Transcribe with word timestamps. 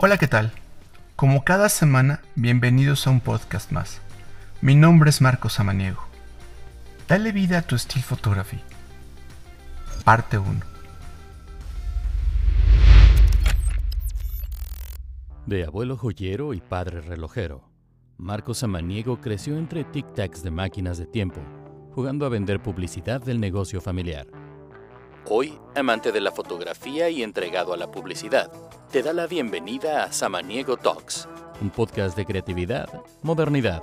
Hola, 0.00 0.16
¿qué 0.16 0.28
tal? 0.28 0.52
Como 1.16 1.42
cada 1.42 1.68
semana, 1.68 2.22
bienvenidos 2.36 3.08
a 3.08 3.10
un 3.10 3.18
podcast 3.18 3.72
más. 3.72 4.00
Mi 4.60 4.76
nombre 4.76 5.10
es 5.10 5.20
Marcos 5.20 5.54
Samaniego. 5.54 6.04
Dale 7.08 7.32
vida 7.32 7.58
a 7.58 7.62
tu 7.62 7.76
Steel 7.76 8.04
Photography. 8.04 8.60
Parte 10.04 10.38
1. 10.38 10.60
De 15.46 15.64
abuelo 15.64 15.96
joyero 15.96 16.54
y 16.54 16.60
padre 16.60 17.00
relojero, 17.00 17.68
Marcos 18.18 18.58
Samaniego 18.58 19.20
creció 19.20 19.58
entre 19.58 19.84
tic-tacs 19.84 20.42
de 20.42 20.52
máquinas 20.52 20.98
de 20.98 21.06
tiempo, 21.06 21.40
jugando 21.92 22.24
a 22.24 22.28
vender 22.28 22.62
publicidad 22.62 23.20
del 23.20 23.40
negocio 23.40 23.80
familiar. 23.80 24.28
Hoy, 25.30 25.58
amante 25.76 26.10
de 26.10 26.22
la 26.22 26.32
fotografía 26.32 27.10
y 27.10 27.22
entregado 27.22 27.74
a 27.74 27.76
la 27.76 27.90
publicidad, 27.90 28.50
te 28.90 29.02
da 29.02 29.12
la 29.12 29.26
bienvenida 29.26 30.04
a 30.04 30.10
Samaniego 30.10 30.78
Talks, 30.78 31.28
un 31.60 31.68
podcast 31.68 32.16
de 32.16 32.24
creatividad, 32.24 32.88
modernidad 33.22 33.82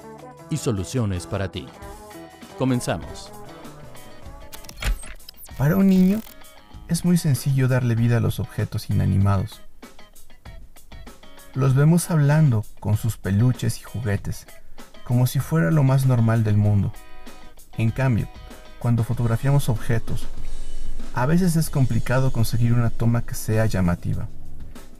y 0.50 0.58
soluciones 0.58 1.28
para 1.28 1.52
ti. 1.52 1.68
Comenzamos. 2.58 3.30
Para 5.56 5.76
un 5.76 5.88
niño, 5.88 6.20
es 6.88 7.06
muy 7.06 7.16
sencillo 7.16 7.68
darle 7.68 7.94
vida 7.94 8.18
a 8.18 8.22
los 8.22 8.40
objetos 8.40 8.90
inanimados. 8.90 9.62
Los 11.54 11.76
vemos 11.76 12.10
hablando 12.10 12.66
con 12.80 12.98
sus 12.98 13.18
peluches 13.18 13.80
y 13.82 13.84
juguetes, 13.84 14.48
como 15.04 15.28
si 15.28 15.40
fuera 15.40 15.70
lo 15.70 15.84
más 15.84 16.08
normal 16.08 16.44
del 16.44 16.58
mundo. 16.58 16.92
En 17.78 17.92
cambio, 17.92 18.28
cuando 18.80 19.04
fotografiamos 19.04 19.70
objetos 19.70 20.26
a 21.16 21.26
veces 21.26 21.56
es 21.56 21.70
complicado 21.70 22.34
conseguir 22.34 22.74
una 22.74 22.90
toma 22.90 23.22
que 23.22 23.36
sea 23.36 23.66
llamativa, 23.66 24.28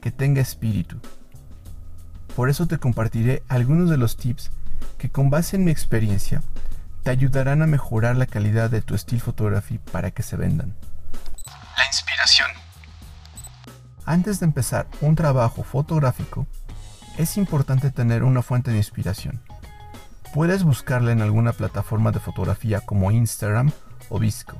que 0.00 0.10
tenga 0.10 0.40
espíritu. 0.40 0.98
Por 2.34 2.48
eso 2.48 2.66
te 2.66 2.78
compartiré 2.78 3.42
algunos 3.48 3.90
de 3.90 3.98
los 3.98 4.16
tips 4.16 4.50
que 4.96 5.10
con 5.10 5.28
base 5.28 5.56
en 5.56 5.64
mi 5.66 5.70
experiencia 5.70 6.42
te 7.02 7.10
ayudarán 7.10 7.60
a 7.60 7.66
mejorar 7.66 8.16
la 8.16 8.24
calidad 8.24 8.70
de 8.70 8.80
tu 8.80 8.94
estilo 8.94 9.20
photography 9.20 9.76
para 9.76 10.10
que 10.10 10.22
se 10.22 10.36
vendan. 10.36 10.74
La 11.76 11.84
inspiración. 11.86 12.48
Antes 14.06 14.40
de 14.40 14.46
empezar 14.46 14.88
un 15.02 15.16
trabajo 15.16 15.64
fotográfico, 15.64 16.46
es 17.18 17.36
importante 17.36 17.90
tener 17.90 18.24
una 18.24 18.40
fuente 18.40 18.70
de 18.70 18.78
inspiración. 18.78 19.42
Puedes 20.32 20.64
buscarla 20.64 21.12
en 21.12 21.20
alguna 21.20 21.52
plataforma 21.52 22.10
de 22.10 22.20
fotografía 22.20 22.80
como 22.80 23.10
Instagram 23.10 23.70
o 24.08 24.18
Visco 24.18 24.58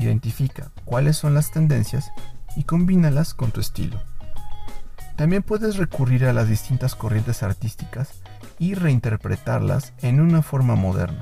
Identifica 0.00 0.70
cuáles 0.86 1.18
son 1.18 1.34
las 1.34 1.50
tendencias 1.50 2.10
y 2.56 2.64
combínalas 2.64 3.34
con 3.34 3.50
tu 3.50 3.60
estilo. 3.60 4.00
También 5.14 5.42
puedes 5.42 5.76
recurrir 5.76 6.24
a 6.24 6.32
las 6.32 6.48
distintas 6.48 6.94
corrientes 6.94 7.42
artísticas 7.42 8.22
y 8.58 8.72
reinterpretarlas 8.72 9.92
en 10.00 10.22
una 10.22 10.40
forma 10.40 10.74
moderna. 10.74 11.20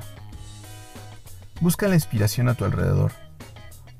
Busca 1.59 1.89
la 1.89 1.95
inspiración 1.95 2.47
a 2.47 2.53
tu 2.53 2.63
alrededor. 2.63 3.11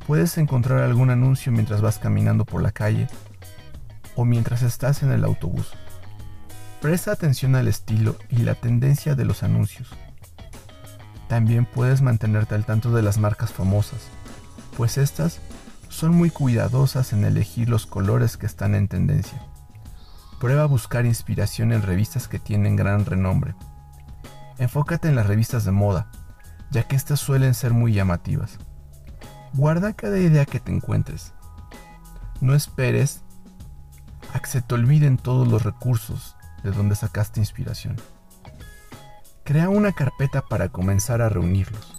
Puedes 0.07 0.37
encontrar 0.37 0.79
algún 0.79 1.09
anuncio 1.09 1.51
mientras 1.51 1.81
vas 1.81 1.99
caminando 1.99 2.45
por 2.45 2.61
la 2.63 2.71
calle 2.71 3.09
o 4.15 4.23
mientras 4.23 4.61
estás 4.61 5.03
en 5.03 5.11
el 5.11 5.25
autobús. 5.25 5.73
Presta 6.81 7.11
atención 7.11 7.57
al 7.57 7.67
estilo 7.67 8.15
y 8.29 8.37
la 8.37 8.55
tendencia 8.55 9.13
de 9.13 9.25
los 9.25 9.43
anuncios. 9.43 9.89
También 11.27 11.65
puedes 11.65 12.01
mantenerte 12.01 12.55
al 12.55 12.63
tanto 12.65 12.91
de 12.91 13.01
las 13.01 13.17
marcas 13.17 13.51
famosas 13.51 13.99
pues 14.79 14.97
estas 14.97 15.41
son 15.89 16.15
muy 16.15 16.29
cuidadosas 16.29 17.11
en 17.11 17.25
elegir 17.25 17.67
los 17.67 17.85
colores 17.85 18.37
que 18.37 18.45
están 18.45 18.75
en 18.75 18.87
tendencia. 18.87 19.45
Prueba 20.39 20.63
a 20.63 20.67
buscar 20.67 21.05
inspiración 21.05 21.73
en 21.73 21.81
revistas 21.81 22.29
que 22.29 22.39
tienen 22.39 22.77
gran 22.77 23.05
renombre. 23.05 23.55
Enfócate 24.57 25.09
en 25.09 25.17
las 25.17 25.27
revistas 25.27 25.65
de 25.65 25.73
moda, 25.73 26.09
ya 26.71 26.83
que 26.83 26.95
estas 26.95 27.19
suelen 27.19 27.55
ser 27.55 27.73
muy 27.73 27.91
llamativas. 27.91 28.57
Guarda 29.53 29.91
cada 29.91 30.17
idea 30.17 30.45
que 30.45 30.61
te 30.61 30.71
encuentres. 30.71 31.33
No 32.39 32.55
esperes 32.55 33.21
a 34.33 34.39
que 34.39 34.47
se 34.47 34.61
te 34.61 34.75
olviden 34.75 35.17
todos 35.17 35.45
los 35.45 35.63
recursos 35.63 36.37
de 36.63 36.71
donde 36.71 36.95
sacaste 36.95 37.41
inspiración. 37.41 37.97
Crea 39.43 39.67
una 39.67 39.91
carpeta 39.91 40.41
para 40.41 40.69
comenzar 40.69 41.21
a 41.21 41.27
reunirlos. 41.27 41.98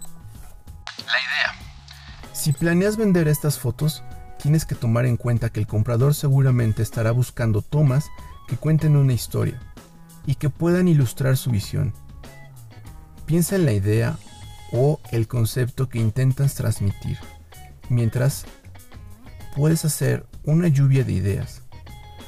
Si 2.41 2.55
planeas 2.55 2.97
vender 2.97 3.29
estas 3.29 3.59
fotos, 3.59 4.03
tienes 4.43 4.65
que 4.65 4.75
tomar 4.75 5.05
en 5.05 5.19
cuenta 5.19 5.51
que 5.51 5.61
el 5.61 5.67
comprador 5.67 6.15
seguramente 6.15 6.83
estará 6.83 7.11
buscando 7.11 7.61
tomas 7.61 8.07
que 8.49 8.57
cuenten 8.57 8.97
una 8.97 9.13
historia 9.13 9.61
y 10.25 10.37
que 10.37 10.49
puedan 10.49 10.89
ilustrar 10.89 11.37
su 11.37 11.51
visión. 11.51 11.93
Piensa 13.27 13.57
en 13.57 13.67
la 13.67 13.75
idea 13.75 14.17
o 14.73 15.01
el 15.13 15.29
concepto 15.29 15.91
que 15.91 15.99
intentas 15.99 16.55
transmitir, 16.55 17.19
mientras 17.91 18.47
puedes 19.55 19.85
hacer 19.85 20.25
una 20.45 20.69
lluvia 20.69 21.05
de 21.05 21.13
ideas. 21.13 21.61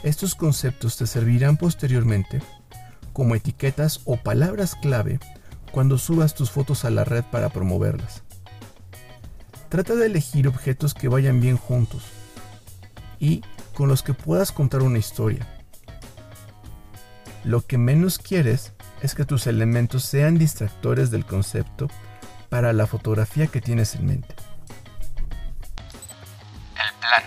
Estos 0.03 0.35
conceptos 0.35 0.99
te 0.99 1.07
servirán 1.07 1.57
posteriormente 1.57 2.43
como 3.15 3.35
etiquetas 3.35 4.03
o 4.05 4.19
palabras 4.19 4.75
clave 4.75 5.21
cuando 5.71 5.97
subas 5.97 6.35
tus 6.35 6.51
fotos 6.51 6.85
a 6.85 6.91
la 6.91 7.05
red 7.05 7.25
para 7.31 7.49
promoverlas. 7.49 8.23
Trata 9.73 9.95
de 9.95 10.05
elegir 10.05 10.49
objetos 10.49 10.93
que 10.93 11.09
vayan 11.09 11.41
bien 11.41 11.57
juntos 11.57 12.03
y 13.19 13.43
con 13.73 13.89
los 13.89 14.03
que 14.03 14.13
puedas 14.13 14.53
contar 14.53 14.83
una 14.83 14.99
historia. 14.99 15.49
Lo 17.43 17.67
que 17.67 17.79
menos 17.79 18.19
quieres 18.19 18.75
es 19.01 19.15
que 19.15 19.25
tus 19.25 19.47
elementos 19.47 20.05
sean 20.05 20.37
distractores 20.37 21.11
del 21.11 21.25
concepto 21.25 21.89
para 22.51 22.75
la 22.75 22.87
fotografía 22.87 23.47
que 23.47 23.63
tienes 23.63 23.95
en 23.95 24.05
mente. 24.09 24.35
El 26.75 26.99
plan. 27.01 27.23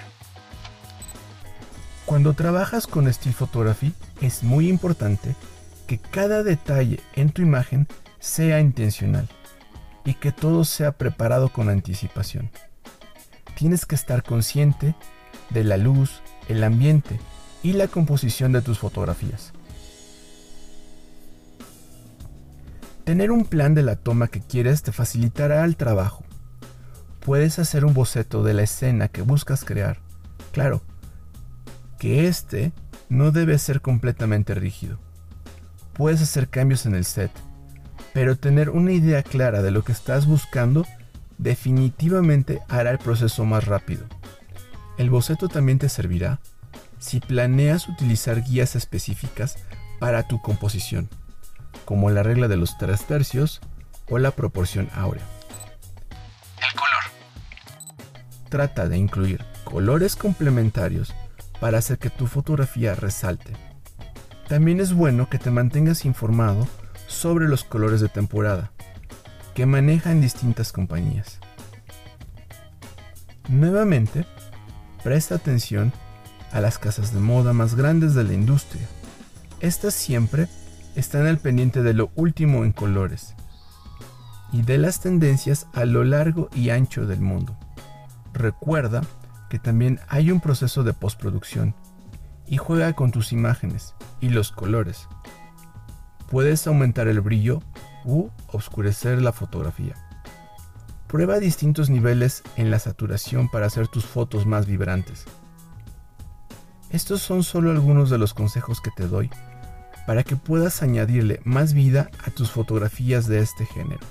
Cuando 2.05 2.35
trabajas 2.35 2.85
con 2.85 3.11
Steel 3.11 3.33
Photography 3.33 3.91
es 4.21 4.43
muy 4.43 4.69
importante 4.69 5.35
que 5.87 5.97
cada 5.97 6.43
detalle 6.43 6.99
en 7.15 7.31
tu 7.31 7.41
imagen 7.41 7.87
sea 8.19 8.59
intencional 8.59 9.27
y 10.05 10.13
que 10.13 10.31
todo 10.31 10.63
sea 10.63 10.93
preparado 10.93 11.49
con 11.49 11.67
anticipación. 11.69 12.51
Tienes 13.55 13.85
que 13.85 13.95
estar 13.95 14.23
consciente 14.23 14.95
de 15.49 15.63
la 15.63 15.77
luz, 15.77 16.21
el 16.47 16.63
ambiente 16.63 17.19
y 17.63 17.73
la 17.73 17.87
composición 17.87 18.51
de 18.51 18.61
tus 18.61 18.79
fotografías. 18.79 19.51
Tener 23.03 23.31
un 23.31 23.45
plan 23.45 23.75
de 23.75 23.83
la 23.83 23.95
toma 23.95 24.27
que 24.27 24.41
quieres 24.41 24.81
te 24.81 24.91
facilitará 24.91 25.63
el 25.63 25.75
trabajo. 25.75 26.23
Puedes 27.19 27.59
hacer 27.59 27.85
un 27.85 27.93
boceto 27.93 28.43
de 28.43 28.53
la 28.53 28.63
escena 28.63 29.07
que 29.07 29.21
buscas 29.21 29.63
crear. 29.63 29.99
Claro, 30.51 30.81
que 31.99 32.27
este 32.27 32.71
no 33.09 33.31
debe 33.31 33.57
ser 33.57 33.81
completamente 33.81 34.53
rígido. 34.53 34.99
Puedes 35.93 36.21
hacer 36.21 36.49
cambios 36.49 36.85
en 36.85 36.95
el 36.95 37.05
set, 37.05 37.31
pero 38.15 38.37
tener 38.37 38.69
una 38.69 38.93
idea 38.93 39.23
clara 39.23 39.61
de 39.61 39.71
lo 39.71 39.83
que 39.83 39.91
estás 39.91 40.25
buscando 40.25 40.87
definitivamente 41.37 42.61
hará 42.69 42.91
el 42.91 42.97
proceso 42.97 43.43
más 43.43 43.65
rápido. 43.65 44.05
El 44.97 45.09
boceto 45.09 45.49
también 45.49 45.79
te 45.79 45.89
servirá 45.89 46.39
si 46.97 47.19
planeas 47.19 47.89
utilizar 47.89 48.41
guías 48.41 48.77
específicas 48.77 49.57
para 49.99 50.23
tu 50.29 50.41
composición, 50.41 51.09
como 51.83 52.09
la 52.09 52.23
regla 52.23 52.47
de 52.47 52.55
los 52.55 52.77
tres 52.77 53.03
tercios 53.03 53.59
o 54.09 54.17
la 54.17 54.31
proporción 54.31 54.89
áurea. 54.95 55.25
El 56.61 56.73
color. 56.73 58.47
Trata 58.47 58.87
de 58.87 58.97
incluir 58.97 59.43
colores 59.65 60.15
complementarios 60.15 61.13
para 61.59 61.79
hacer 61.79 61.97
que 61.97 62.09
tu 62.09 62.27
fotografía 62.27 62.95
resalte. 62.95 63.51
También 64.47 64.79
es 64.79 64.93
bueno 64.93 65.27
que 65.27 65.37
te 65.37 65.51
mantengas 65.51 66.05
informado 66.05 66.65
sobre 67.07 67.47
los 67.47 67.63
colores 67.63 68.01
de 68.01 68.09
temporada 68.09 68.71
que 69.53 69.65
manejan 69.65 70.21
distintas 70.21 70.71
compañías. 70.71 71.39
Nuevamente, 73.47 74.25
presta 75.03 75.35
atención 75.35 75.93
a 76.51 76.61
las 76.61 76.77
casas 76.77 77.13
de 77.13 77.19
moda 77.19 77.53
más 77.53 77.75
grandes 77.75 78.15
de 78.15 78.23
la 78.23 78.33
industria. 78.33 78.85
Estas 79.59 79.93
siempre 79.93 80.47
están 80.95 81.25
al 81.25 81.37
pendiente 81.37 81.83
de 81.83 81.93
lo 81.93 82.11
último 82.15 82.63
en 82.63 82.71
colores 82.71 83.35
y 84.51 84.61
de 84.61 84.77
las 84.77 84.99
tendencias 84.99 85.67
a 85.73 85.85
lo 85.85 86.03
largo 86.03 86.49
y 86.55 86.69
ancho 86.69 87.05
del 87.05 87.21
mundo. 87.21 87.57
Recuerda 88.33 89.01
que 89.49 89.59
también 89.59 89.99
hay 90.07 90.31
un 90.31 90.41
proceso 90.41 90.83
de 90.83 90.93
postproducción 90.93 91.75
y 92.47 92.57
juega 92.57 92.93
con 92.93 93.11
tus 93.11 93.31
imágenes 93.31 93.95
y 94.21 94.29
los 94.29 94.51
colores 94.51 95.07
Puedes 96.29 96.65
aumentar 96.67 97.07
el 97.07 97.21
brillo 97.21 97.61
u 98.03 98.29
oscurecer 98.51 99.21
la 99.21 99.31
fotografía. 99.31 99.95
Prueba 101.07 101.39
distintos 101.39 101.89
niveles 101.89 102.43
en 102.55 102.71
la 102.71 102.79
saturación 102.79 103.49
para 103.49 103.67
hacer 103.67 103.87
tus 103.87 104.05
fotos 104.05 104.45
más 104.45 104.65
vibrantes. 104.65 105.25
Estos 106.89 107.21
son 107.21 107.43
solo 107.43 107.71
algunos 107.71 108.09
de 108.09 108.17
los 108.17 108.33
consejos 108.33 108.81
que 108.81 108.91
te 108.91 109.07
doy 109.07 109.29
para 110.05 110.23
que 110.23 110.35
puedas 110.35 110.83
añadirle 110.83 111.41
más 111.43 111.73
vida 111.73 112.09
a 112.25 112.31
tus 112.31 112.51
fotografías 112.51 113.27
de 113.27 113.39
este 113.39 113.65
género. 113.65 114.05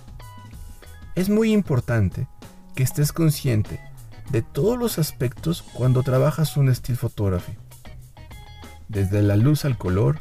Es 1.14 1.28
muy 1.28 1.52
importante 1.52 2.26
que 2.74 2.82
estés 2.82 3.12
consciente 3.12 3.80
de 4.30 4.42
todos 4.42 4.78
los 4.78 4.98
aspectos 4.98 5.62
cuando 5.62 6.02
trabajas 6.02 6.56
un 6.56 6.74
still 6.74 6.96
photography, 6.96 7.56
desde 8.88 9.22
la 9.22 9.36
luz 9.36 9.64
al 9.64 9.78
color, 9.78 10.18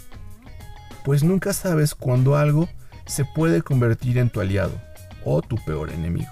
pues 1.04 1.24
nunca 1.24 1.54
sabes 1.54 1.96
cuándo 1.96 2.36
algo 2.36 2.70
se 3.06 3.26
puede 3.26 3.62
convertir 3.62 4.18
en 4.18 4.30
tu 4.30 4.40
aliado 4.42 4.74
o 5.26 5.42
tu 5.42 5.56
peor 5.66 5.92
enemigo. 5.92 6.32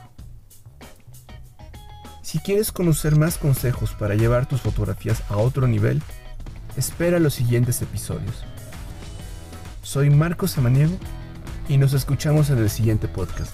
Si 2.22 2.40
quieres 2.40 2.72
conocer 2.72 3.18
más 3.18 3.38
consejos 3.38 3.92
para 3.94 4.16
llevar 4.16 4.48
tus 4.48 4.62
fotografías 4.62 5.22
a 5.30 5.38
otro 5.38 5.68
nivel, 5.68 6.02
espera 6.78 7.20
los 7.20 7.34
siguientes 7.34 7.82
episodios. 7.82 8.46
Soy 9.82 10.10
Marcos 10.10 10.52
Samaniego 10.52 10.98
y 11.68 11.78
nos 11.78 11.94
escuchamos 11.94 12.50
en 12.50 12.60
el 12.60 12.70
siguiente 12.70 13.08
podcast. 13.10 13.54